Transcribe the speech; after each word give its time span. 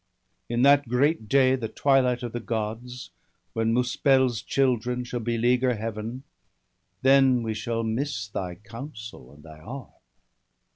In 0.49 0.63
that 0.63 0.87
great 0.89 1.29
day, 1.29 1.55
the 1.55 1.67
twilight 1.67 2.23
of 2.23 2.31
the 2.33 2.39
Gods, 2.39 3.11
When 3.53 3.71
Muspel's 3.71 4.41
children 4.41 5.03
shall 5.03 5.19
beleaguer 5.19 5.75
Heaven, 5.75 6.23
Then 7.03 7.43
we 7.43 7.53
shall 7.53 7.83
miss 7.83 8.27
thy 8.27 8.55
counsel 8.55 9.31
and 9.31 9.43
thy 9.43 9.59
arm.' 9.59 9.91